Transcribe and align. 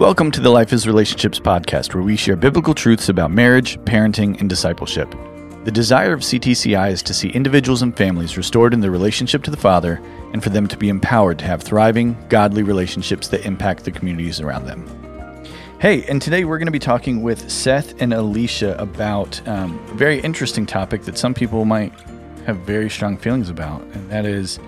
Welcome 0.00 0.30
to 0.30 0.40
the 0.40 0.48
Life 0.48 0.72
is 0.72 0.86
Relationships 0.86 1.38
podcast, 1.38 1.92
where 1.92 2.02
we 2.02 2.16
share 2.16 2.34
biblical 2.34 2.72
truths 2.72 3.10
about 3.10 3.30
marriage, 3.30 3.78
parenting, 3.80 4.40
and 4.40 4.48
discipleship. 4.48 5.14
The 5.64 5.70
desire 5.70 6.14
of 6.14 6.20
CTCI 6.20 6.90
is 6.90 7.02
to 7.02 7.12
see 7.12 7.28
individuals 7.28 7.82
and 7.82 7.94
families 7.94 8.38
restored 8.38 8.72
in 8.72 8.80
their 8.80 8.90
relationship 8.90 9.42
to 9.42 9.50
the 9.50 9.58
Father 9.58 10.00
and 10.32 10.42
for 10.42 10.48
them 10.48 10.66
to 10.68 10.76
be 10.78 10.88
empowered 10.88 11.38
to 11.40 11.44
have 11.44 11.62
thriving, 11.62 12.16
godly 12.30 12.62
relationships 12.62 13.28
that 13.28 13.44
impact 13.44 13.84
the 13.84 13.90
communities 13.90 14.40
around 14.40 14.64
them. 14.64 14.86
Hey, 15.80 16.02
and 16.04 16.22
today 16.22 16.44
we're 16.44 16.56
going 16.56 16.64
to 16.64 16.72
be 16.72 16.78
talking 16.78 17.20
with 17.20 17.50
Seth 17.50 18.00
and 18.00 18.14
Alicia 18.14 18.78
about 18.78 19.46
um, 19.46 19.78
a 19.90 19.94
very 19.96 20.18
interesting 20.20 20.64
topic 20.64 21.02
that 21.02 21.18
some 21.18 21.34
people 21.34 21.66
might 21.66 21.92
have 22.46 22.56
very 22.60 22.88
strong 22.88 23.18
feelings 23.18 23.50
about, 23.50 23.82
and 23.82 24.10
that 24.10 24.24
is 24.24 24.60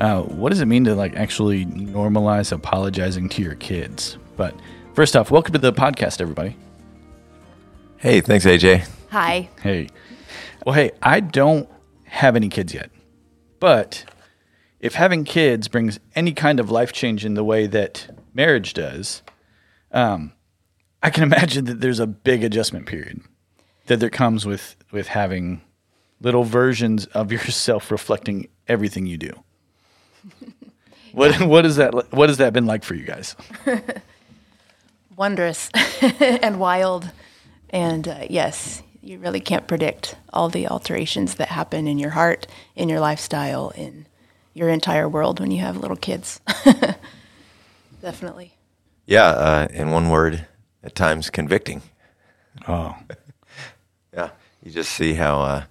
uh, 0.00 0.22
what 0.22 0.48
does 0.48 0.62
it 0.62 0.66
mean 0.66 0.84
to 0.84 0.94
like 0.94 1.16
actually 1.16 1.66
normalize 1.66 2.50
apologizing 2.50 3.28
to 3.28 3.42
your 3.42 3.56
kids? 3.56 4.16
But 4.40 4.54
first 4.94 5.16
off, 5.16 5.30
welcome 5.30 5.52
to 5.52 5.58
the 5.58 5.70
podcast, 5.70 6.18
everybody. 6.18 6.56
Hey, 7.98 8.22
thanks, 8.22 8.46
AJ. 8.46 8.88
Hi. 9.10 9.50
Hey. 9.62 9.88
Well, 10.64 10.74
hey, 10.74 10.92
I 11.02 11.20
don't 11.20 11.68
have 12.04 12.36
any 12.36 12.48
kids 12.48 12.72
yet, 12.72 12.90
but 13.58 14.06
if 14.80 14.94
having 14.94 15.24
kids 15.24 15.68
brings 15.68 16.00
any 16.14 16.32
kind 16.32 16.58
of 16.58 16.70
life 16.70 16.90
change 16.90 17.26
in 17.26 17.34
the 17.34 17.44
way 17.44 17.66
that 17.66 18.18
marriage 18.32 18.72
does, 18.72 19.20
um, 19.92 20.32
I 21.02 21.10
can 21.10 21.22
imagine 21.30 21.66
that 21.66 21.82
there's 21.82 22.00
a 22.00 22.06
big 22.06 22.42
adjustment 22.42 22.86
period 22.86 23.20
that 23.88 24.00
there 24.00 24.08
comes 24.08 24.46
with 24.46 24.74
with 24.90 25.08
having 25.08 25.60
little 26.18 26.44
versions 26.44 27.04
of 27.04 27.30
yourself 27.32 27.90
reflecting 27.90 28.48
everything 28.68 29.04
you 29.04 29.18
do. 29.18 29.32
What 31.12 31.40
what 31.40 31.66
is 31.66 31.74
that 31.74 32.12
what 32.12 32.28
has 32.28 32.38
that 32.38 32.52
been 32.52 32.66
like 32.66 32.84
for 32.84 32.94
you 32.94 33.02
guys? 33.04 33.34
Wondrous 35.16 35.70
and 36.20 36.58
wild. 36.58 37.10
And 37.70 38.08
uh, 38.08 38.26
yes, 38.28 38.82
you 39.02 39.18
really 39.18 39.40
can't 39.40 39.66
predict 39.66 40.16
all 40.32 40.48
the 40.48 40.68
alterations 40.68 41.36
that 41.36 41.48
happen 41.48 41.86
in 41.86 41.98
your 41.98 42.10
heart, 42.10 42.46
in 42.76 42.88
your 42.88 43.00
lifestyle, 43.00 43.70
in 43.70 44.06
your 44.54 44.68
entire 44.68 45.08
world 45.08 45.40
when 45.40 45.50
you 45.50 45.60
have 45.60 45.76
little 45.76 45.96
kids. 45.96 46.40
Definitely. 48.02 48.52
Yeah, 49.06 49.26
uh, 49.26 49.68
in 49.70 49.90
one 49.90 50.08
word, 50.10 50.46
at 50.82 50.94
times 50.94 51.30
convicting. 51.30 51.82
Oh, 52.68 52.96
Yeah, 54.12 54.30
you 54.62 54.72
just 54.72 54.90
see 54.92 55.14
how 55.14 55.40
uh, 55.40 55.64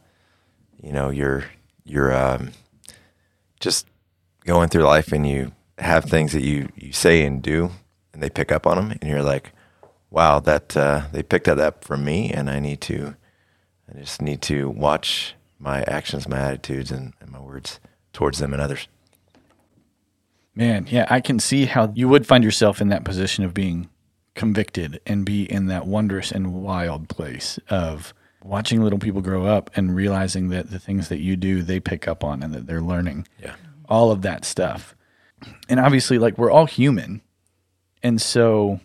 you 0.81 0.93
know 0.93 1.09
you're 1.09 1.43
you're 1.83 2.15
um, 2.15 2.51
just 3.59 3.85
going 4.45 4.69
through 4.69 4.83
life, 4.83 5.11
and 5.11 5.27
you 5.27 5.51
have 5.77 6.05
things 6.05 6.31
that 6.31 6.43
you 6.43 6.69
you 6.75 6.93
say 6.93 7.25
and 7.25 7.41
do, 7.41 7.71
and 8.19 8.23
they 8.25 8.29
pick 8.29 8.51
up 8.51 8.67
on 8.67 8.75
them, 8.75 8.97
and 9.01 9.09
you're 9.09 9.23
like, 9.23 9.53
wow, 10.09 10.41
that 10.41 10.75
uh, 10.75 11.03
they 11.13 11.23
picked 11.23 11.45
that 11.45 11.57
up 11.57 11.85
from 11.85 12.03
me, 12.03 12.29
and 12.31 12.49
I 12.49 12.59
need 12.59 12.81
to, 12.81 13.15
I 13.89 13.97
just 13.97 14.21
need 14.21 14.41
to 14.43 14.69
watch 14.69 15.35
my 15.57 15.83
actions, 15.83 16.27
my 16.27 16.37
attitudes, 16.37 16.91
and, 16.91 17.13
and 17.21 17.31
my 17.31 17.39
words 17.39 17.79
towards 18.11 18.39
them 18.39 18.51
and 18.51 18.61
others. 18.61 18.89
Man, 20.53 20.85
yeah, 20.89 21.07
I 21.09 21.21
can 21.21 21.39
see 21.39 21.65
how 21.65 21.93
you 21.95 22.09
would 22.09 22.27
find 22.27 22.43
yourself 22.43 22.81
in 22.81 22.89
that 22.89 23.05
position 23.05 23.45
of 23.45 23.53
being 23.53 23.89
convicted 24.35 24.99
and 25.05 25.25
be 25.25 25.49
in 25.49 25.67
that 25.67 25.87
wondrous 25.87 26.29
and 26.29 26.53
wild 26.53 27.07
place 27.07 27.57
of 27.69 28.13
watching 28.43 28.83
little 28.83 28.99
people 28.99 29.21
grow 29.21 29.45
up 29.45 29.69
and 29.75 29.95
realizing 29.95 30.49
that 30.49 30.71
the 30.71 30.79
things 30.79 31.07
that 31.07 31.19
you 31.19 31.37
do 31.37 31.61
they 31.61 31.79
pick 31.79 32.05
up 32.05 32.21
on 32.23 32.43
and 32.43 32.53
that 32.53 32.67
they're 32.67 32.81
learning. 32.81 33.27
Yeah. 33.41 33.55
All 33.87 34.11
of 34.11 34.21
that 34.23 34.43
stuff. 34.43 34.95
And 35.69 35.79
obviously 35.79 36.19
like 36.19 36.37
we're 36.37 36.51
all 36.51 36.65
human. 36.65 37.21
And 38.03 38.21
so 38.21 38.79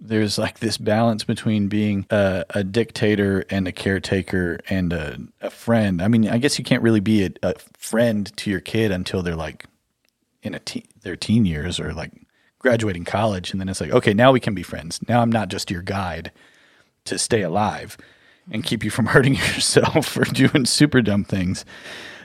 there's 0.00 0.38
like 0.38 0.60
this 0.60 0.78
balance 0.78 1.24
between 1.24 1.68
being 1.68 2.06
a, 2.10 2.44
a 2.50 2.64
dictator 2.64 3.44
and 3.50 3.68
a 3.68 3.72
caretaker 3.72 4.58
and 4.68 4.92
a, 4.92 5.18
a 5.42 5.50
friend. 5.50 6.00
I 6.00 6.08
mean, 6.08 6.26
I 6.28 6.38
guess 6.38 6.58
you 6.58 6.64
can't 6.64 6.82
really 6.82 7.00
be 7.00 7.26
a, 7.26 7.30
a 7.42 7.54
friend 7.76 8.34
to 8.38 8.50
your 8.50 8.60
kid 8.60 8.90
until 8.90 9.22
they're 9.22 9.36
like 9.36 9.66
in 10.42 10.54
a 10.54 10.58
teen, 10.58 10.84
their 11.02 11.16
teen 11.16 11.44
years 11.44 11.78
or 11.78 11.92
like 11.92 12.12
graduating 12.58 13.04
college, 13.04 13.52
and 13.52 13.60
then 13.60 13.68
it's 13.68 13.80
like, 13.80 13.90
okay, 13.90 14.14
now 14.14 14.32
we 14.32 14.40
can 14.40 14.54
be 14.54 14.62
friends. 14.62 15.00
Now 15.08 15.20
I'm 15.20 15.32
not 15.32 15.48
just 15.48 15.70
your 15.70 15.82
guide 15.82 16.30
to 17.04 17.18
stay 17.18 17.42
alive 17.42 17.98
and 18.50 18.64
keep 18.64 18.82
you 18.84 18.90
from 18.90 19.06
hurting 19.06 19.34
yourself 19.34 20.16
or 20.16 20.24
doing 20.24 20.64
super 20.64 21.02
dumb 21.02 21.24
things. 21.24 21.64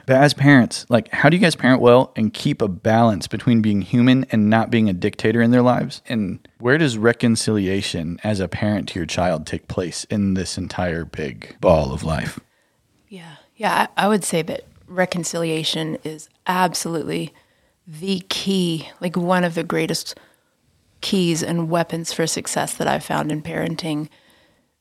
But 0.06 0.18
as 0.18 0.34
parents, 0.34 0.86
like, 0.90 1.12
how 1.12 1.30
do 1.30 1.38
you 1.38 1.42
guys 1.42 1.56
parent 1.56 1.82
well 1.82 2.12
and 2.16 2.34
keep 2.34 2.62
a 2.62 2.68
balance 2.68 3.28
between 3.28 3.62
being 3.62 3.82
human 3.82 4.26
and 4.32 4.50
not 4.50 4.70
being 4.70 4.88
a 4.88 4.94
dictator 4.94 5.42
in 5.42 5.52
their 5.52 5.62
lives? 5.62 6.02
And 6.08 6.48
where 6.60 6.78
does 6.78 6.98
reconciliation 6.98 8.20
as 8.24 8.40
a 8.40 8.48
parent 8.48 8.90
to 8.90 9.00
your 9.00 9.08
child 9.08 9.48
take 9.48 9.68
place 9.68 10.04
in 10.06 10.36
this 10.36 10.58
entire 10.58 11.06
big 11.06 11.60
ball 11.60 11.92
of 11.92 12.04
life? 12.04 12.40
Yeah. 13.10 13.38
Yeah. 13.56 13.88
I, 13.98 14.06
I 14.06 14.08
would 14.08 14.24
say 14.24 14.42
that 14.44 14.66
reconciliation 14.88 15.98
is 16.04 16.30
absolutely 16.46 17.34
the 17.88 18.24
key, 18.30 18.90
like 19.02 19.16
one 19.16 19.44
of 19.44 19.56
the 19.56 19.64
greatest 19.64 20.18
keys 21.02 21.44
and 21.44 21.70
weapons 21.70 22.14
for 22.14 22.28
success 22.28 22.74
that 22.76 22.88
I've 22.88 23.04
found 23.04 23.32
in 23.32 23.42
parenting 23.42 24.10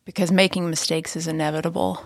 because 0.04 0.30
making 0.30 0.68
mistakes 0.68 1.16
is 1.16 1.26
inevitable. 1.26 2.02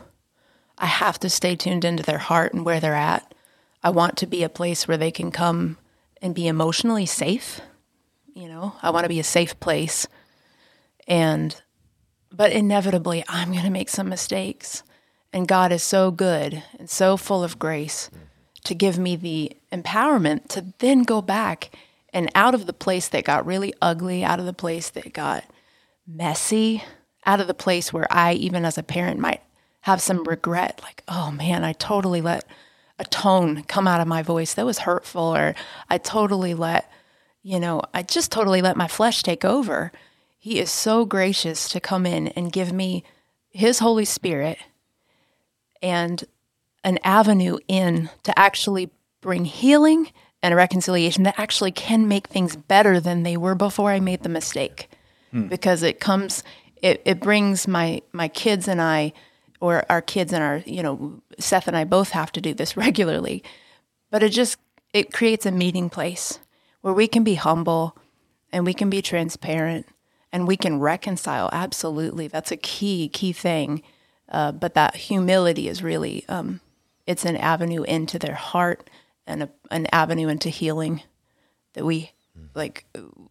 I 0.78 0.87
have 0.87 1.19
to 1.21 1.31
stay 1.31 1.56
tuned 1.56 1.84
into 1.84 2.03
their 2.03 2.19
heart 2.19 2.55
and 2.55 2.65
where 2.65 2.81
they're 2.81 2.94
at. 2.94 3.34
I 3.83 3.91
want 3.91 4.16
to 4.19 4.27
be 4.27 4.43
a 4.43 4.49
place 4.49 4.87
where 4.87 4.97
they 4.97 5.11
can 5.11 5.31
come 5.31 5.78
and 6.22 6.34
be 6.34 6.47
emotionally 6.47 7.06
safe. 7.06 7.61
You 8.34 8.49
know, 8.49 8.75
I 8.83 8.91
want 8.91 9.05
to 9.05 9.09
be 9.09 9.21
a 9.21 9.25
safe 9.25 9.59
place. 9.61 10.06
And, 11.06 11.61
but 12.31 12.53
inevitably, 12.53 13.25
I'm 13.28 13.53
going 13.53 13.65
to 13.65 13.71
make 13.71 13.89
some 13.89 14.09
mistakes. 14.09 14.83
And 15.33 15.49
God 15.49 15.72
is 15.72 15.83
so 15.83 16.11
good 16.11 16.62
and 16.78 16.89
so 16.89 17.16
full 17.16 17.45
of 17.45 17.59
grace 17.59 18.10
to 18.65 18.75
give 18.75 18.99
me 18.99 19.16
the 19.16 19.56
empowerment 19.72 20.49
to 20.49 20.72
then 20.78 21.03
go 21.03 21.21
back 21.21 21.71
and 22.12 22.31
out 22.34 22.55
of 22.55 22.66
the 22.66 22.72
place 22.72 23.09
that 23.09 23.25
got 23.25 23.47
really 23.47 23.75
ugly, 23.83 24.25
out 24.25 24.41
of 24.41 24.47
the 24.47 24.53
place 24.53 24.91
that 24.91 25.12
got 25.12 25.45
messy, 26.06 26.83
out 27.27 27.41
of 27.41 27.47
the 27.47 27.55
place 27.55 27.93
where 27.93 28.06
I, 28.10 28.33
even 28.34 28.65
as 28.65 28.78
a 28.78 28.83
parent, 28.83 29.21
might 29.21 29.43
have 29.83 30.00
some 30.00 30.25
regret 30.25 30.81
like, 30.83 31.03
oh 31.09 31.31
man, 31.31 31.65
I 31.65 31.72
totally 31.72 32.21
let 32.21 32.44
a 32.99 33.05
tone 33.05 33.62
come 33.65 33.87
out 33.87 34.00
of 34.00 34.09
my 34.09 34.22
voice 34.22 34.55
that 34.55 34.66
was 34.66 34.81
hurtful, 34.81 35.34
or 35.37 35.55
I 35.89 35.99
totally 35.99 36.55
let, 36.55 36.91
you 37.43 37.61
know, 37.61 37.83
I 37.94 38.03
just 38.03 38.33
totally 38.33 38.61
let 38.61 38.77
my 38.77 38.89
flesh 38.89 39.22
take 39.22 39.44
over. 39.44 39.93
He 40.39 40.59
is 40.59 40.71
so 40.71 41.05
gracious 41.05 41.69
to 41.71 41.81
come 41.81 42.06
in 42.06 42.28
and 42.28 42.53
give 42.53 42.72
me 42.72 43.05
His 43.50 43.78
Holy 43.78 44.05
Spirit 44.05 44.59
and 45.81 46.25
an 46.84 46.99
avenue 47.05 47.59
in 47.69 48.10
to 48.25 48.37
actually 48.39 48.91
bring 49.21 49.45
healing 49.45 50.10
and 50.43 50.55
a 50.55 50.56
reconciliation 50.56 51.25
that 51.25 51.39
actually 51.39 51.72
can 51.72 52.06
make 52.06 52.28
things 52.28 52.56
better 52.56 53.00
than 53.00 53.22
they 53.22 53.37
were 53.37 53.55
before 53.55 53.91
I 53.91 54.00
made 54.00 54.22
the 54.22 54.28
mistake. 54.28 54.89
Hmm. 55.31 55.49
Because 55.49 55.83
it 55.83 56.00
comes, 56.00 56.45
it, 56.81 57.03
it 57.05 57.21
brings 57.21 57.69
my 57.69 58.03
my 58.12 58.28
kids 58.28 58.69
and 58.69 58.81
I, 58.81 59.12
or 59.60 59.84
our 59.91 60.00
kids 60.02 60.32
and 60.32 60.42
our, 60.42 60.62
you 60.66 60.82
know, 60.82 61.20
Seth 61.38 61.69
and 61.69 61.76
I 61.76 61.84
both 61.84 62.10
have 62.10 62.32
to 62.32 62.41
do 62.41 62.54
this 62.54 62.76
regularly. 62.84 63.42
But 64.10 64.22
it 64.22 64.30
just 64.30 64.58
it 64.92 65.12
creates 65.12 65.46
a 65.46 65.50
meeting 65.50 65.91
place 65.91 66.38
where 66.80 66.94
we 66.94 67.06
can 67.08 67.24
be 67.24 67.34
humble 67.34 67.97
and 68.52 68.64
we 68.64 68.72
can 68.72 68.88
be 68.88 69.02
transparent 69.02 69.86
and 70.32 70.47
we 70.47 70.56
can 70.56 70.80
reconcile. 70.80 71.50
Absolutely, 71.52 72.28
that's 72.28 72.50
a 72.52 72.56
key 72.56 73.08
key 73.08 73.32
thing. 73.32 73.82
Uh, 74.30 74.52
but 74.52 74.74
that 74.74 74.94
humility 74.94 75.68
is 75.68 75.82
really 75.82 76.24
um, 76.28 76.60
it's 77.06 77.24
an 77.24 77.36
avenue 77.36 77.82
into 77.82 78.18
their 78.18 78.34
heart 78.34 78.91
and 79.26 79.42
a, 79.42 79.50
an 79.70 79.86
avenue 79.92 80.28
into 80.28 80.48
healing 80.50 81.02
that 81.74 81.84
we 81.84 82.12
like 82.54 82.84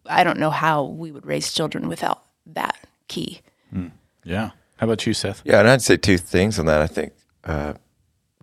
i 0.06 0.22
don't 0.24 0.38
know 0.38 0.50
how 0.50 0.82
we 0.84 1.10
would 1.10 1.24
raise 1.26 1.52
children 1.52 1.88
without 1.88 2.22
that 2.46 2.76
key 3.08 3.40
Yeah. 4.24 4.50
How 4.78 4.86
about 4.86 5.06
you, 5.06 5.12
Seth? 5.12 5.42
Yeah, 5.44 5.58
and 5.58 5.68
I'd 5.68 5.82
say 5.82 5.96
two 5.96 6.18
things 6.18 6.58
on 6.58 6.66
that. 6.66 6.80
I 6.80 6.86
think 6.86 7.12
uh, 7.44 7.74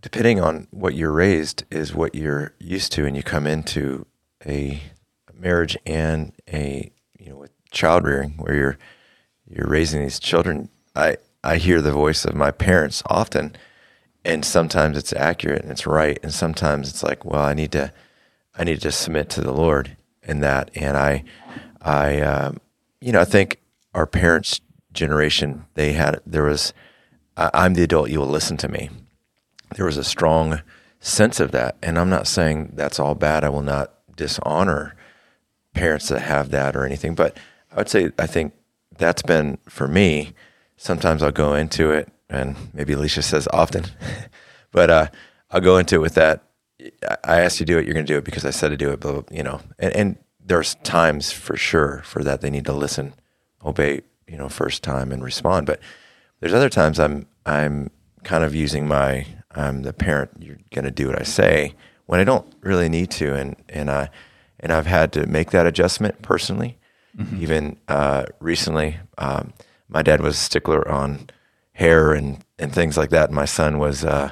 depending 0.01 0.41
on 0.41 0.67
what 0.71 0.93
you're 0.93 1.11
raised 1.11 1.63
is 1.71 1.95
what 1.95 2.13
you're 2.13 2.53
used 2.59 2.91
to, 2.93 3.05
and 3.05 3.15
you 3.15 3.23
come 3.23 3.47
into 3.47 4.05
a 4.45 4.81
marriage 5.33 5.77
and 5.85 6.33
a 6.51 6.91
you 7.17 7.29
know 7.29 7.37
with 7.37 7.51
child 7.71 8.03
rearing 8.03 8.31
where 8.31 8.55
you're 8.55 8.77
you're 9.49 9.67
raising 9.67 10.01
these 10.01 10.19
children. 10.19 10.69
I 10.93 11.17
I 11.41 11.55
hear 11.55 11.81
the 11.81 11.93
voice 11.93 12.25
of 12.25 12.35
my 12.35 12.51
parents 12.51 13.01
often, 13.05 13.55
and 14.25 14.43
sometimes 14.43 14.97
it's 14.97 15.13
accurate 15.13 15.61
and 15.61 15.71
it's 15.71 15.87
right, 15.87 16.19
and 16.21 16.33
sometimes 16.33 16.89
it's 16.89 17.03
like, 17.03 17.23
well, 17.23 17.43
I 17.43 17.53
need 17.53 17.71
to 17.71 17.93
I 18.57 18.65
need 18.65 18.81
to 18.81 18.91
submit 18.91 19.29
to 19.31 19.41
the 19.41 19.53
Lord 19.53 19.95
in 20.21 20.41
that, 20.41 20.69
and 20.75 20.97
I 20.97 21.23
I 21.81 22.19
um, 22.19 22.59
you 22.99 23.13
know 23.13 23.21
I 23.21 23.25
think 23.25 23.61
our 23.93 24.05
parents 24.05 24.59
generation 24.95 25.65
they 25.75 25.93
had 25.93 26.19
there 26.25 26.43
was 26.43 26.73
I'm 27.37 27.73
the 27.73 27.83
adult 27.83 28.09
you 28.09 28.19
will 28.19 28.27
listen 28.27 28.57
to 28.57 28.67
me 28.67 28.89
there 29.75 29.85
was 29.85 29.97
a 29.97 30.03
strong 30.03 30.61
sense 30.99 31.39
of 31.39 31.51
that 31.51 31.77
and 31.83 31.99
I'm 31.99 32.09
not 32.09 32.27
saying 32.27 32.71
that's 32.73 32.99
all 32.99 33.15
bad 33.15 33.43
I 33.43 33.49
will 33.49 33.61
not 33.61 33.93
dishonor 34.15 34.95
parents 35.73 36.07
that 36.09 36.21
have 36.21 36.51
that 36.51 36.75
or 36.75 36.85
anything 36.85 37.15
but 37.15 37.37
I 37.71 37.77
would 37.77 37.89
say 37.89 38.11
I 38.17 38.25
think 38.25 38.53
that's 38.97 39.21
been 39.21 39.57
for 39.67 39.87
me. 39.87 40.33
Sometimes 40.77 41.23
I'll 41.23 41.31
go 41.31 41.53
into 41.53 41.91
it, 41.91 42.09
and 42.29 42.55
maybe 42.73 42.93
Alicia 42.93 43.21
says 43.21 43.47
often, 43.53 43.85
but 44.71 44.89
uh, 44.89 45.07
I'll 45.51 45.61
go 45.61 45.77
into 45.77 45.95
it 45.95 46.01
with 46.01 46.15
that. 46.15 46.43
I 47.23 47.41
asked 47.41 47.59
you 47.59 47.65
to 47.65 47.73
do 47.73 47.79
it, 47.79 47.85
you're 47.85 47.93
going 47.93 48.05
to 48.05 48.13
do 48.13 48.17
it 48.17 48.25
because 48.25 48.45
I 48.45 48.51
said 48.51 48.69
to 48.69 48.77
do 48.77 48.91
it. 48.91 48.99
Blah, 48.99 49.23
you 49.31 49.43
know, 49.43 49.61
and, 49.79 49.95
and 49.95 50.17
there's 50.43 50.75
times 50.75 51.31
for 51.31 51.57
sure 51.57 52.01
for 52.03 52.23
that 52.23 52.41
they 52.41 52.49
need 52.49 52.65
to 52.65 52.73
listen, 52.73 53.13
obey, 53.63 54.01
you 54.27 54.37
know, 54.37 54.49
first 54.49 54.83
time 54.83 55.11
and 55.11 55.23
respond. 55.23 55.67
But 55.67 55.79
there's 56.39 56.53
other 56.53 56.69
times 56.69 56.99
I'm 56.99 57.27
I'm 57.45 57.91
kind 58.23 58.43
of 58.43 58.55
using 58.55 58.87
my 58.87 59.25
I'm 59.51 59.83
the 59.83 59.93
parent. 59.93 60.31
You're 60.39 60.59
going 60.73 60.85
to 60.85 60.91
do 60.91 61.07
what 61.07 61.19
I 61.19 61.23
say 61.23 61.73
when 62.05 62.19
I 62.19 62.23
don't 62.23 62.51
really 62.61 62.89
need 62.89 63.11
to, 63.11 63.33
and 63.33 63.55
and 63.69 63.89
I 63.89 64.09
and 64.59 64.71
I've 64.71 64.87
had 64.87 65.11
to 65.13 65.25
make 65.25 65.51
that 65.51 65.65
adjustment 65.65 66.21
personally. 66.21 66.77
Mm-hmm. 67.17 67.41
Even 67.41 67.77
uh, 67.87 68.25
recently, 68.39 68.97
um, 69.17 69.53
my 69.87 70.01
dad 70.01 70.21
was 70.21 70.35
a 70.35 70.39
stickler 70.39 70.87
on 70.89 71.29
hair 71.73 72.13
and 72.13 72.43
and 72.59 72.73
things 72.73 72.97
like 72.97 73.09
that. 73.11 73.29
And 73.29 73.35
My 73.35 73.45
son 73.45 73.79
was, 73.79 74.03
uh, 74.03 74.31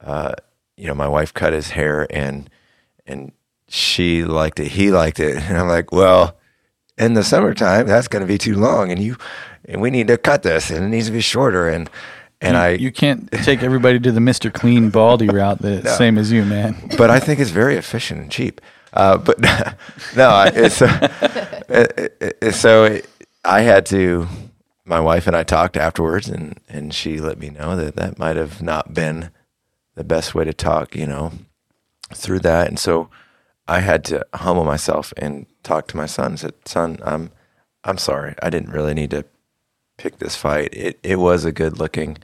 uh, 0.00 0.34
you 0.76 0.86
know, 0.86 0.94
my 0.94 1.08
wife 1.08 1.34
cut 1.34 1.52
his 1.52 1.70
hair 1.70 2.06
and 2.10 2.48
and 3.06 3.32
she 3.68 4.24
liked 4.24 4.60
it. 4.60 4.68
He 4.68 4.90
liked 4.90 5.20
it, 5.20 5.36
and 5.42 5.58
I'm 5.58 5.68
like, 5.68 5.92
well, 5.92 6.38
in 7.00 7.14
the 7.14 7.24
summertime, 7.24 7.86
that's 7.86 8.08
going 8.08 8.20
to 8.20 8.26
be 8.26 8.38
too 8.38 8.54
long, 8.54 8.92
and 8.92 9.02
you 9.02 9.16
and 9.64 9.80
we 9.80 9.90
need 9.90 10.06
to 10.08 10.18
cut 10.18 10.42
this, 10.42 10.70
and 10.70 10.84
it 10.84 10.88
needs 10.88 11.06
to 11.06 11.12
be 11.12 11.20
shorter, 11.20 11.68
and 11.68 11.90
and 12.40 12.54
you, 12.54 12.60
I 12.60 12.68
you 12.70 12.92
can't 12.92 13.30
take 13.32 13.62
everybody 13.62 13.98
to 13.98 14.12
the 14.12 14.20
Mister 14.20 14.50
Clean 14.50 14.90
Baldy 14.90 15.28
route 15.28 15.60
the 15.60 15.80
no. 15.84 15.90
same 15.92 16.18
as 16.18 16.30
you, 16.30 16.44
man. 16.44 16.76
but 16.98 17.10
I 17.10 17.18
think 17.18 17.40
it's 17.40 17.50
very 17.50 17.76
efficient 17.76 18.20
and 18.20 18.30
cheap. 18.30 18.60
Uh, 18.92 19.16
but 19.16 19.40
no, 20.16 20.44
it's 20.54 20.82
uh, 20.82 21.08
it, 21.68 22.36
it, 22.40 22.54
so 22.54 22.84
it, 22.84 23.08
I 23.44 23.62
had 23.62 23.86
to. 23.86 24.28
My 24.84 24.98
wife 24.98 25.28
and 25.28 25.36
I 25.36 25.44
talked 25.44 25.76
afterwards, 25.76 26.28
and 26.28 26.60
and 26.68 26.92
she 26.92 27.20
let 27.20 27.38
me 27.38 27.48
know 27.48 27.76
that 27.76 27.96
that 27.96 28.18
might 28.18 28.36
have 28.36 28.60
not 28.60 28.92
been 28.92 29.30
the 29.94 30.04
best 30.04 30.34
way 30.34 30.44
to 30.44 30.52
talk, 30.52 30.96
you 30.96 31.06
know, 31.06 31.32
through 32.12 32.40
that. 32.40 32.68
And 32.68 32.78
so 32.78 33.08
I 33.70 33.80
had 33.80 34.04
to 34.06 34.26
humble 34.34 34.64
myself 34.64 35.12
and 35.16 35.46
talk 35.62 35.86
to 35.88 35.96
my 35.96 36.06
son. 36.06 36.36
Said, 36.36 36.54
"Son, 36.66 36.98
I'm 37.04 37.30
I'm 37.84 37.98
sorry. 37.98 38.34
I 38.42 38.50
didn't 38.50 38.72
really 38.72 38.94
need 38.94 39.10
to 39.12 39.24
pick 39.98 40.18
this 40.18 40.36
fight. 40.36 40.70
It 40.74 40.98
it 41.02 41.16
was 41.16 41.44
a 41.44 41.52
good 41.52 41.78
looking 41.78 42.18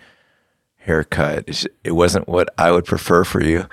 haircut. 0.78 1.66
It 1.84 1.92
wasn't 1.92 2.28
what 2.28 2.48
I 2.58 2.72
would 2.72 2.84
prefer 2.84 3.24
for 3.24 3.42
you." 3.42 3.66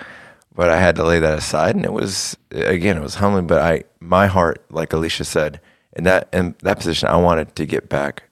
but 0.55 0.69
I 0.69 0.79
had 0.79 0.95
to 0.97 1.03
lay 1.03 1.19
that 1.19 1.37
aside, 1.37 1.75
and 1.75 1.85
it 1.85 1.93
was 1.93 2.37
again, 2.51 2.97
it 2.97 3.01
was 3.03 3.15
humbling. 3.15 3.47
But 3.47 3.61
I, 3.61 3.83
my 3.99 4.27
heart, 4.27 4.63
like 4.69 4.93
Alicia 4.93 5.25
said, 5.25 5.59
in 5.93 6.03
that 6.03 6.29
in 6.31 6.55
that 6.61 6.77
position, 6.77 7.09
I 7.09 7.17
wanted 7.17 7.55
to 7.55 7.65
get 7.65 7.89
back 7.89 8.23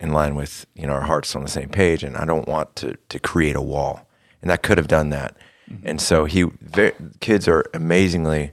in 0.00 0.12
line 0.12 0.34
with 0.34 0.66
you 0.74 0.86
know 0.86 0.94
our 0.94 1.02
hearts 1.02 1.34
on 1.36 1.42
the 1.42 1.48
same 1.48 1.68
page, 1.68 2.02
and 2.02 2.16
I 2.16 2.24
don't 2.24 2.48
want 2.48 2.74
to 2.76 2.96
to 3.08 3.18
create 3.18 3.56
a 3.56 3.62
wall, 3.62 4.06
and 4.42 4.50
I 4.50 4.56
could 4.56 4.78
have 4.78 4.88
done 4.88 5.10
that. 5.10 5.36
Mm-hmm. 5.70 5.88
And 5.88 6.00
so 6.00 6.24
he, 6.24 6.44
very, 6.60 6.92
kids 7.20 7.48
are 7.48 7.64
amazingly 7.74 8.52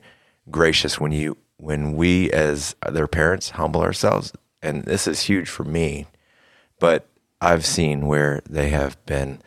gracious 0.49 0.99
when 0.99 1.11
you 1.11 1.37
when 1.57 1.95
we 1.95 2.31
as 2.31 2.75
their 2.89 3.07
parents 3.07 3.51
humble 3.51 3.81
ourselves, 3.81 4.33
and 4.63 4.83
this 4.85 5.07
is 5.07 5.21
huge 5.21 5.47
for 5.47 5.63
me. 5.63 6.07
But 6.79 7.07
I've 7.39 7.65
seen 7.65 8.07
where 8.07 8.41
they 8.49 8.69
have 8.69 9.03
been, 9.05 9.39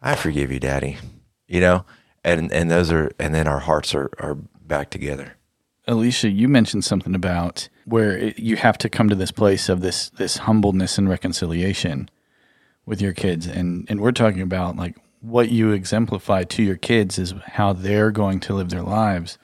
I 0.00 0.14
forgive 0.14 0.50
you, 0.50 0.58
Daddy. 0.58 0.96
You 1.46 1.60
know, 1.60 1.84
and 2.24 2.50
and 2.52 2.70
those 2.70 2.90
are 2.90 3.10
and 3.18 3.34
then 3.34 3.46
our 3.46 3.60
hearts 3.60 3.94
are 3.94 4.10
are 4.18 4.34
back 4.34 4.90
together. 4.90 5.36
Alicia, 5.88 6.30
you 6.30 6.48
mentioned 6.48 6.84
something 6.84 7.14
about 7.14 7.68
where 7.84 8.16
it, 8.16 8.38
you 8.38 8.56
have 8.56 8.78
to 8.78 8.88
come 8.88 9.08
to 9.08 9.14
this 9.14 9.32
place 9.32 9.68
of 9.68 9.80
this 9.80 10.10
this 10.10 10.38
humbleness 10.38 10.96
and 10.96 11.08
reconciliation 11.08 12.08
with 12.86 13.02
your 13.02 13.12
kids, 13.12 13.46
and 13.46 13.86
and 13.90 14.00
we're 14.00 14.12
talking 14.12 14.40
about 14.40 14.76
like 14.76 14.96
what 15.22 15.50
you 15.50 15.70
exemplify 15.70 16.42
to 16.42 16.62
your 16.62 16.76
kids 16.76 17.18
is 17.18 17.32
how 17.46 17.72
they're 17.72 18.10
going 18.10 18.40
to 18.40 18.54
live 18.54 18.68
their 18.68 18.82
lives. 18.82 19.38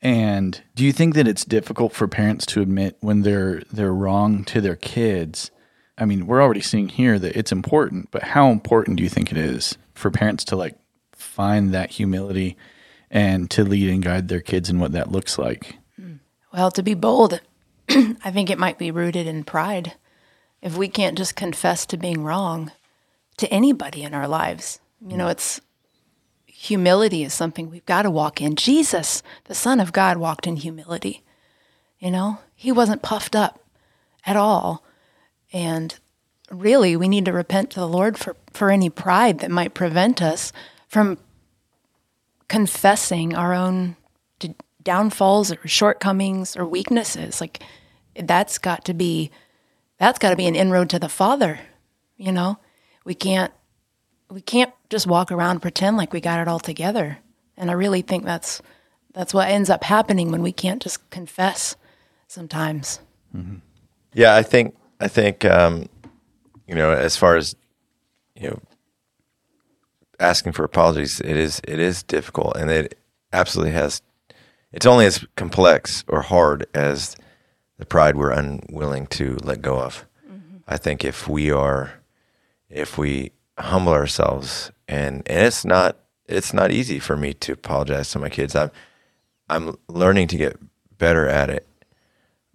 And 0.00 0.62
do 0.76 0.84
you 0.84 0.92
think 0.92 1.14
that 1.14 1.26
it's 1.26 1.44
difficult 1.44 1.92
for 1.92 2.06
parents 2.06 2.46
to 2.46 2.62
admit 2.62 2.96
when 3.00 3.22
they're 3.22 3.62
they're 3.72 3.92
wrong 3.92 4.44
to 4.44 4.60
their 4.60 4.76
kids? 4.76 5.50
I 5.98 6.04
mean, 6.04 6.28
we're 6.28 6.42
already 6.42 6.60
seeing 6.60 6.88
here 6.88 7.18
that 7.18 7.36
it's 7.36 7.50
important, 7.50 8.12
but 8.12 8.22
how 8.22 8.50
important 8.50 8.96
do 8.96 9.02
you 9.02 9.08
think 9.08 9.32
it 9.32 9.36
is 9.36 9.76
for 9.94 10.12
parents 10.12 10.44
to 10.44 10.56
like 10.56 10.78
find 11.12 11.74
that 11.74 11.90
humility 11.90 12.56
and 13.10 13.50
to 13.50 13.64
lead 13.64 13.90
and 13.90 14.04
guide 14.04 14.28
their 14.28 14.40
kids 14.40 14.70
in 14.70 14.78
what 14.78 14.92
that 14.92 15.10
looks 15.10 15.36
like? 15.36 15.78
Well, 16.52 16.70
to 16.70 16.82
be 16.82 16.94
bold, 16.94 17.40
I 17.88 18.30
think 18.30 18.50
it 18.50 18.58
might 18.58 18.78
be 18.78 18.92
rooted 18.92 19.26
in 19.26 19.42
pride. 19.42 19.94
If 20.62 20.76
we 20.76 20.88
can't 20.88 21.18
just 21.18 21.34
confess 21.34 21.84
to 21.86 21.96
being 21.96 22.22
wrong 22.22 22.70
to 23.38 23.52
anybody 23.52 24.04
in 24.04 24.14
our 24.14 24.28
lives, 24.28 24.80
you 25.06 25.16
know, 25.16 25.28
it's 25.28 25.60
humility 26.46 27.22
is 27.22 27.32
something 27.32 27.70
we've 27.70 27.86
got 27.86 28.02
to 28.02 28.10
walk 28.10 28.40
in. 28.40 28.56
Jesus, 28.56 29.22
the 29.44 29.54
Son 29.54 29.78
of 29.78 29.92
God, 29.92 30.16
walked 30.16 30.46
in 30.46 30.56
humility. 30.56 31.22
You 31.98 32.10
know, 32.10 32.38
he 32.54 32.72
wasn't 32.72 33.02
puffed 33.02 33.36
up 33.36 33.60
at 34.26 34.36
all. 34.36 34.84
And 35.52 35.94
really, 36.50 36.96
we 36.96 37.08
need 37.08 37.24
to 37.26 37.32
repent 37.32 37.70
to 37.70 37.80
the 37.80 37.88
Lord 37.88 38.18
for, 38.18 38.36
for 38.52 38.70
any 38.70 38.90
pride 38.90 39.38
that 39.38 39.50
might 39.50 39.74
prevent 39.74 40.20
us 40.20 40.52
from 40.88 41.18
confessing 42.48 43.34
our 43.34 43.54
own 43.54 43.96
downfalls 44.82 45.52
or 45.52 45.68
shortcomings 45.68 46.56
or 46.56 46.64
weaknesses. 46.64 47.40
Like 47.40 47.62
that's 48.16 48.58
got 48.58 48.84
to 48.86 48.94
be 48.94 49.30
that's 49.98 50.18
got 50.18 50.30
to 50.30 50.36
be 50.36 50.46
an 50.46 50.56
inroad 50.56 50.88
to 50.90 50.98
the 50.98 51.08
Father. 51.08 51.60
You 52.16 52.32
know, 52.32 52.58
we 53.04 53.14
can't 53.14 53.52
we 54.30 54.40
can't 54.40 54.72
just 54.90 55.06
walk 55.06 55.32
around 55.32 55.60
pretend 55.60 55.96
like 55.96 56.12
we 56.12 56.20
got 56.20 56.40
it 56.40 56.48
all 56.48 56.60
together. 56.60 57.18
And 57.56 57.70
I 57.70 57.74
really 57.74 58.02
think 58.02 58.24
that's 58.24 58.62
that's 59.14 59.34
what 59.34 59.48
ends 59.48 59.70
up 59.70 59.84
happening 59.84 60.30
when 60.30 60.42
we 60.42 60.52
can't 60.52 60.82
just 60.82 61.08
confess 61.10 61.76
sometimes. 62.28 63.00
Mm-hmm. 63.34 63.56
Yeah, 64.14 64.34
I 64.34 64.42
think 64.42 64.76
I 65.00 65.08
think 65.08 65.44
um, 65.44 65.88
you 66.66 66.74
know 66.74 66.92
as 66.92 67.16
far 67.16 67.36
as 67.36 67.56
you 68.36 68.48
know 68.48 68.60
asking 70.20 70.52
for 70.52 70.64
apologies, 70.64 71.20
it 71.20 71.36
is 71.36 71.60
it 71.66 71.78
is 71.78 72.02
difficult, 72.02 72.56
and 72.56 72.70
it 72.70 72.98
absolutely 73.32 73.72
has. 73.72 74.02
It's 74.70 74.86
only 74.86 75.06
as 75.06 75.24
complex 75.36 76.04
or 76.08 76.20
hard 76.20 76.66
as 76.74 77.16
the 77.78 77.86
pride 77.86 78.16
we're 78.16 78.32
unwilling 78.32 79.06
to 79.06 79.38
let 79.42 79.62
go 79.62 79.80
of. 79.80 80.04
Mm-hmm. 80.30 80.58
I 80.68 80.76
think 80.76 81.04
if 81.04 81.26
we 81.26 81.50
are, 81.50 81.94
if 82.68 82.98
we 82.98 83.32
humble 83.58 83.92
ourselves, 83.92 84.70
and 84.86 85.22
and 85.26 85.46
it's 85.46 85.64
not 85.64 85.96
it's 86.26 86.52
not 86.52 86.70
easy 86.70 86.98
for 86.98 87.16
me 87.16 87.34
to 87.34 87.52
apologize 87.52 88.10
to 88.12 88.18
my 88.18 88.28
kids. 88.28 88.54
I'm 88.54 88.70
I'm 89.48 89.78
learning 89.88 90.28
to 90.28 90.36
get 90.36 90.58
better 90.98 91.26
at 91.28 91.50
it, 91.50 91.66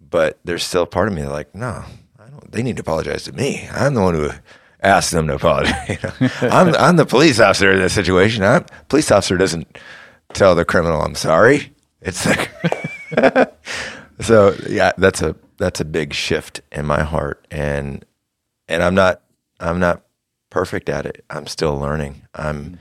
but 0.00 0.38
there's 0.44 0.64
still 0.64 0.86
part 0.86 1.08
of 1.08 1.14
me 1.14 1.24
like, 1.24 1.54
no, 1.54 1.84
I 2.18 2.28
don't. 2.28 2.50
They 2.52 2.62
need 2.62 2.76
to 2.76 2.82
apologize 2.82 3.24
to 3.24 3.32
me. 3.32 3.68
I'm 3.72 3.94
the 3.94 4.02
one 4.02 4.14
who 4.14 4.30
ask 4.80 5.10
them 5.10 5.26
to 5.28 5.34
apologize. 5.34 5.98
I'm, 6.42 6.74
I'm 6.74 6.96
the 6.96 7.06
police 7.06 7.40
officer 7.40 7.72
in 7.72 7.78
this 7.78 7.94
situation. 7.94 8.44
I'm, 8.44 8.64
police 8.88 9.10
officer 9.10 9.36
doesn't 9.36 9.78
tell 10.32 10.54
the 10.54 10.64
criminal 10.64 11.02
I'm 11.02 11.14
sorry. 11.14 11.72
It's 12.00 12.26
like 12.26 12.50
so 14.20 14.54
yeah, 14.68 14.92
that's 14.98 15.22
a 15.22 15.34
that's 15.56 15.80
a 15.80 15.84
big 15.84 16.12
shift 16.12 16.60
in 16.70 16.86
my 16.86 17.02
heart, 17.02 17.46
and 17.50 18.04
and 18.68 18.82
I'm 18.82 18.94
not 18.94 19.22
I'm 19.60 19.78
not 19.78 20.03
perfect 20.54 20.88
at 20.88 21.04
it. 21.04 21.24
I'm 21.28 21.48
still 21.48 21.76
learning. 21.76 22.28
I'm, 22.32 22.78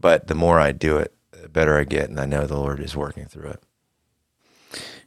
but 0.00 0.26
the 0.28 0.34
more 0.34 0.58
I 0.58 0.72
do 0.72 0.96
it, 0.96 1.14
the 1.32 1.50
better 1.50 1.76
I 1.78 1.84
get, 1.84 2.08
and 2.08 2.18
I 2.18 2.24
know 2.24 2.46
the 2.46 2.56
Lord 2.56 2.80
is 2.80 2.96
working 2.96 3.26
through 3.26 3.50
it. 3.50 3.62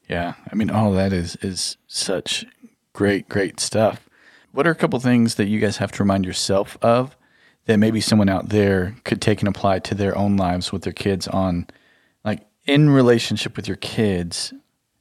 Yeah, 0.08 0.36
I 0.52 0.54
mean, 0.54 0.70
all 0.70 0.92
that 0.92 1.12
is 1.12 1.36
is 1.38 1.78
such 1.88 2.46
great, 2.94 3.28
great 3.30 3.60
stuff. 3.60 4.08
What 4.52 4.68
are 4.68 4.70
a 4.70 4.76
couple 4.76 5.00
things 5.00 5.36
that 5.36 5.48
you 5.48 5.60
guys 5.60 5.78
have 5.78 5.92
to 5.94 6.04
remind 6.04 6.24
yourself 6.24 6.78
of 6.84 7.18
that 7.66 7.78
maybe 7.78 8.00
someone 8.00 8.30
out 8.30 8.50
there 8.50 8.96
could 9.06 9.20
take 9.20 9.40
and 9.40 9.50
apply 9.50 9.80
to 9.80 9.96
their 9.96 10.16
own 10.16 10.38
lives 10.38 10.72
with 10.72 10.84
their 10.84 10.94
kids 10.94 11.28
on, 11.28 11.66
like 12.24 12.42
in 12.66 12.92
relationship 12.92 13.56
with 13.56 13.68
your 13.68 13.78
kids 13.78 14.54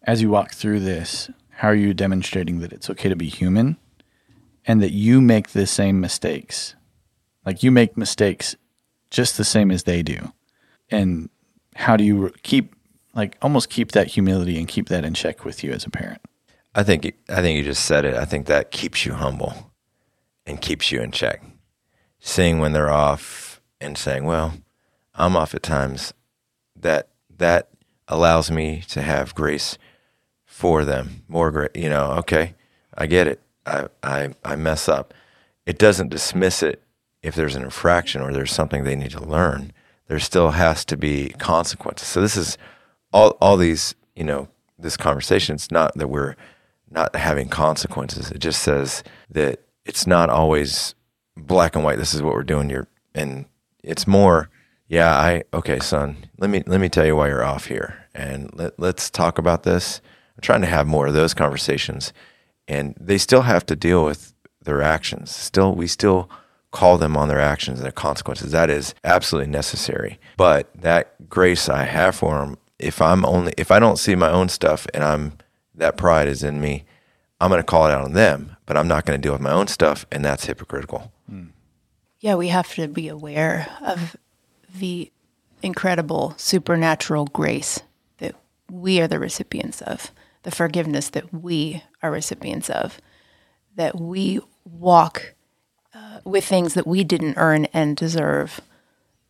as 0.05 0.23
you 0.23 0.31
walk 0.31 0.53
through 0.53 0.81
this? 0.81 1.29
How 1.51 1.69
are 1.69 1.75
you 1.75 1.93
demonstrating 1.93 2.61
that 2.61 2.73
it's 2.73 2.89
okay 2.89 3.11
to 3.11 3.17
be 3.17 3.29
human 3.29 3.77
and 4.65 4.83
that 4.83 4.93
you 4.93 5.21
make 5.21 5.51
the 5.51 5.67
same 5.67 6.01
mistakes? 6.01 6.75
Like 7.45 7.63
you 7.63 7.71
make 7.71 7.97
mistakes 7.97 8.57
just 9.11 9.37
the 9.37 9.45
same 9.45 9.71
as 9.71 9.85
they 9.85 10.03
do. 10.03 10.33
And 10.91 11.29
how 11.75 11.97
do 11.97 12.05
you 12.05 12.33
keep, 12.43 12.75
like, 13.15 13.37
almost 13.43 13.71
keep 13.71 13.93
that 13.93 14.09
humility 14.09 14.59
and 14.59 14.69
keep 14.69 14.89
that 14.89 15.05
in 15.05 15.15
check 15.15 15.45
with 15.45 15.63
you 15.65 15.73
as 15.73 15.85
a 15.85 15.91
parent? 15.91 16.21
I 16.75 16.83
think 16.83 17.15
I 17.29 17.43
think 17.43 17.59
you 17.59 17.65
just 17.65 17.85
said 17.85 18.05
it. 18.05 18.15
I 18.15 18.25
think 18.25 18.47
that 18.47 18.71
keeps 18.71 19.05
you 19.05 19.13
humble 19.13 19.73
and 20.47 20.61
keeps 20.61 20.91
you 20.91 21.01
in 21.01 21.11
check. 21.11 21.43
Seeing 22.19 22.61
when 22.61 22.73
they're 22.73 22.91
off 22.91 23.61
and 23.79 23.99
saying, 23.99 24.25
"Well, 24.25 24.55
I'm 25.15 25.37
off 25.37 25.55
at 25.55 25.63
times." 25.63 26.15
That 26.75 27.09
that 27.37 27.69
allows 28.09 28.51
me 28.51 28.83
to 28.89 29.03
have 29.03 29.35
grace 29.35 29.77
for 30.47 30.85
them. 30.85 31.25
More 31.29 31.51
grace, 31.51 31.73
you 31.75 31.91
know. 31.91 32.13
Okay, 32.13 32.55
I 32.97 33.07
get 33.07 33.27
it. 33.27 33.43
I, 33.67 33.89
I, 34.03 34.35
I 34.45 34.57
mess 34.57 34.89
up. 34.89 35.13
It 35.67 35.79
doesn't 35.79 36.09
dismiss 36.09 36.63
it 36.63 36.83
if 37.23 37.35
there's 37.35 37.57
an 37.57 37.63
infraction 37.63 38.21
or 38.21 38.33
there's 38.33 38.53
something 38.53 38.85
they 38.85 38.97
need 38.97 39.13
to 39.13 39.23
learn. 39.23 39.73
There 40.09 40.19
still 40.19 40.51
has 40.51 40.85
to 40.87 40.97
be 40.97 41.31
consequences. 41.39 42.09
So 42.09 42.21
this 42.21 42.37
is 42.37 42.59
all, 43.13 43.31
all 43.41 43.57
these, 43.57 43.95
you 44.15 44.25
know, 44.25 44.49
this 44.79 44.97
conversation. 44.97 45.55
It's 45.55 45.71
not 45.71 45.97
that 45.97 46.09
we're 46.09 46.35
not 46.91 47.15
having 47.17 47.49
consequences. 47.49 48.31
It 48.31 48.39
just 48.39 48.63
says 48.63 49.03
that 49.31 49.61
it's 49.85 50.07
not 50.07 50.29
always 50.29 50.95
black 51.37 51.75
and 51.75 51.85
white. 51.85 51.99
This 51.99 52.15
is 52.15 52.23
what 52.23 52.35
we're 52.35 52.43
doing 52.43 52.69
here, 52.69 52.89
and 53.15 53.47
it's 53.83 54.07
more. 54.07 54.51
Yeah, 54.89 55.11
I 55.11 55.45
okay, 55.55 55.79
son. 55.79 56.17
Let 56.39 56.51
me 56.51 56.63
let 56.67 56.81
me 56.81 56.89
tell 56.89 57.07
you 57.07 57.17
why 57.17 57.29
you're 57.29 57.45
off 57.45 57.67
here, 57.67 58.07
and 58.15 58.51
let, 58.55 58.79
let's 58.79 59.09
talk 59.09 59.39
about 59.39 59.63
this. 59.63 60.01
I'm 60.37 60.43
trying 60.43 60.61
to 60.61 60.67
have 60.67 60.87
more 60.87 61.07
of 61.07 61.15
those 61.15 61.35
conversations, 61.35 62.13
and 62.69 62.95
they 63.01 63.19
still 63.19 63.43
have 63.43 63.65
to 63.67 63.77
deal 63.77 64.05
with 64.05 64.35
their 64.63 64.83
actions. 64.83 65.35
Still, 65.35 65.75
we 65.75 65.87
still 65.87 66.29
call 66.73 66.99
them 66.99 67.17
on 67.17 67.29
their 67.29 67.41
actions 67.41 67.79
and 67.79 67.85
their 67.85 67.93
consequences. 67.93 68.51
That 68.51 68.71
is 68.71 68.95
absolutely 69.05 69.51
necessary. 69.51 70.19
But 70.37 70.69
that 70.75 71.29
grace 71.29 71.69
I 71.69 71.85
have 71.85 72.17
for 72.17 72.39
them, 72.39 72.59
if 72.79 73.01
I'm 73.01 73.25
only 73.25 73.55
if 73.57 73.71
I 73.71 73.79
don't 73.79 73.99
see 73.99 74.17
my 74.17 74.31
own 74.31 74.49
stuff 74.49 74.87
and 74.93 75.05
I'm 75.05 75.39
that 75.75 75.97
pride 75.97 76.29
is 76.29 76.43
in 76.43 76.61
me, 76.61 76.85
I'm 77.41 77.49
going 77.49 77.61
to 77.61 77.65
call 77.65 77.87
it 77.87 77.93
out 77.93 78.05
on 78.05 78.13
them, 78.13 78.57
but 78.67 78.77
I'm 78.77 78.89
not 78.89 79.05
going 79.05 79.19
to 79.19 79.23
deal 79.23 79.33
with 79.33 79.41
my 79.41 79.53
own 79.53 79.67
stuff, 79.67 80.07
and 80.11 80.25
that's 80.25 80.47
hypocritical. 80.47 81.13
Hmm. 81.29 81.47
Yeah, 82.21 82.35
we 82.35 82.49
have 82.49 82.73
to 82.75 82.89
be 82.89 83.09
aware 83.09 83.69
of 83.81 84.17
the 84.75 85.11
incredible 85.63 86.35
supernatural 86.37 87.27
grace 87.27 87.81
that 88.19 88.35
we 88.71 89.01
are 89.01 89.09
the 89.09 89.19
recipients 89.19 89.83
of, 89.83 90.13
the 90.43 90.51
forgiveness 90.51 91.11
that 91.11 91.33
we 91.33 91.83
are 92.03 92.11
recipients 92.11 92.71
of, 92.71 93.01
that 93.75 93.99
we 94.01 94.41
walk 94.65 95.35
with 96.25 96.45
things 96.45 96.75
that 96.75 96.87
we 96.87 97.05
didn't 97.05 97.37
earn 97.37 97.67
and 97.67 97.97
deserve 97.97 98.61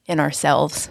in 0.07 0.21
ourselves. 0.21 0.89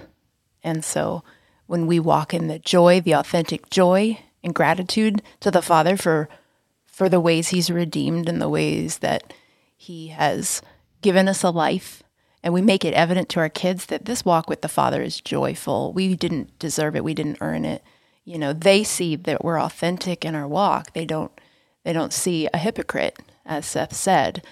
And 0.63 0.83
so 0.83 1.23
when 1.67 1.87
we 1.87 1.99
walk 1.99 2.33
in 2.33 2.47
the 2.47 2.59
joy, 2.59 3.01
the 3.01 3.13
authentic 3.13 3.69
joy 3.69 4.19
and 4.43 4.55
gratitude 4.55 5.21
to 5.39 5.51
the 5.51 5.61
Father 5.61 5.97
for 5.97 6.29
for 6.85 7.07
the 7.07 7.21
ways 7.21 7.47
he's 7.47 7.71
redeemed 7.71 8.27
and 8.27 8.41
the 8.41 8.49
ways 8.49 8.97
that 8.97 9.33
he 9.75 10.09
has 10.09 10.61
given 11.01 11.27
us 11.27 11.41
a 11.41 11.49
life 11.49 12.03
and 12.43 12.53
we 12.53 12.61
make 12.61 12.83
it 12.83 12.93
evident 12.93 13.29
to 13.29 13.39
our 13.39 13.49
kids 13.49 13.85
that 13.87 14.05
this 14.05 14.25
walk 14.25 14.49
with 14.49 14.61
the 14.61 14.67
father 14.67 15.01
is 15.01 15.21
joyful. 15.21 15.93
We 15.93 16.15
didn't 16.15 16.57
deserve 16.59 16.95
it. 16.95 17.03
We 17.03 17.13
didn't 17.13 17.37
earn 17.39 17.65
it. 17.65 17.83
You 18.25 18.37
know 18.37 18.53
they 18.53 18.83
see 18.83 19.15
that 19.15 19.43
we're 19.43 19.59
authentic 19.59 20.25
in 20.25 20.35
our 20.35 20.47
walk. 20.47 20.93
They 20.93 21.05
don't 21.05 21.31
they 21.83 21.93
don't 21.93 22.13
see 22.13 22.47
a 22.53 22.57
hypocrite 22.57 23.19
as 23.45 23.65
seth 23.65 23.95
said 23.95 24.43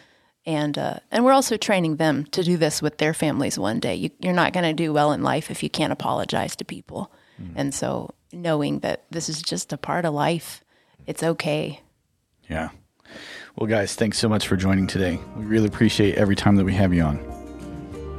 and 0.49 0.77
uh, 0.77 0.95
and 1.11 1.23
we're 1.23 1.31
also 1.31 1.55
training 1.55 1.95
them 1.95 2.25
to 2.25 2.43
do 2.43 2.57
this 2.57 2.81
with 2.81 2.97
their 2.97 3.13
families 3.13 3.57
one 3.57 3.79
day 3.79 3.95
you, 3.95 4.09
you're 4.19 4.33
not 4.33 4.51
going 4.53 4.65
to 4.65 4.73
do 4.73 4.91
well 4.91 5.11
in 5.11 5.21
life 5.21 5.51
if 5.51 5.61
you 5.61 5.69
can't 5.69 5.93
apologize 5.93 6.55
to 6.55 6.65
people 6.65 7.11
mm. 7.41 7.51
and 7.55 7.73
so 7.73 8.09
knowing 8.33 8.79
that 8.79 9.03
this 9.11 9.29
is 9.29 9.41
just 9.41 9.71
a 9.71 9.77
part 9.77 10.05
of 10.05 10.13
life 10.13 10.63
it's 11.05 11.23
okay 11.23 11.81
yeah. 12.49 12.69
Well, 13.55 13.67
guys, 13.67 13.95
thanks 13.95 14.17
so 14.17 14.27
much 14.27 14.47
for 14.47 14.57
joining 14.57 14.87
today. 14.87 15.19
We 15.37 15.45
really 15.45 15.67
appreciate 15.67 16.15
every 16.15 16.35
time 16.35 16.55
that 16.55 16.65
we 16.65 16.73
have 16.73 16.93
you 16.93 17.03
on. 17.03 17.17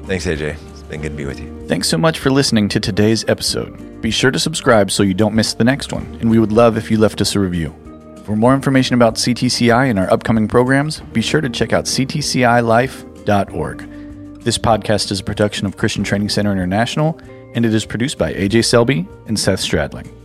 Thanks, 0.04 0.26
AJ. 0.26 0.56
It's 0.70 0.82
been 0.82 1.02
good 1.02 1.10
to 1.10 1.16
be 1.16 1.24
with 1.24 1.40
you. 1.40 1.66
Thanks 1.66 1.88
so 1.88 1.98
much 1.98 2.18
for 2.18 2.30
listening 2.30 2.68
to 2.70 2.80
today's 2.80 3.24
episode. 3.28 4.00
Be 4.00 4.10
sure 4.10 4.30
to 4.30 4.38
subscribe 4.38 4.90
so 4.90 5.02
you 5.02 5.14
don't 5.14 5.34
miss 5.34 5.54
the 5.54 5.64
next 5.64 5.92
one, 5.92 6.06
and 6.20 6.30
we 6.30 6.38
would 6.38 6.52
love 6.52 6.76
if 6.76 6.90
you 6.90 6.98
left 6.98 7.20
us 7.20 7.34
a 7.34 7.40
review. 7.40 7.74
For 8.30 8.36
more 8.36 8.54
information 8.54 8.94
about 8.94 9.16
CTCI 9.16 9.90
and 9.90 9.98
our 9.98 10.08
upcoming 10.12 10.46
programs, 10.46 11.00
be 11.12 11.20
sure 11.20 11.40
to 11.40 11.50
check 11.50 11.72
out 11.72 11.86
ctcilife.org. 11.86 13.78
This 14.44 14.56
podcast 14.56 15.10
is 15.10 15.18
a 15.18 15.24
production 15.24 15.66
of 15.66 15.76
Christian 15.76 16.04
Training 16.04 16.28
Center 16.28 16.52
International, 16.52 17.18
and 17.56 17.66
it 17.66 17.74
is 17.74 17.84
produced 17.84 18.18
by 18.18 18.32
AJ 18.32 18.66
Selby 18.66 19.08
and 19.26 19.36
Seth 19.36 19.58
Stradling. 19.58 20.19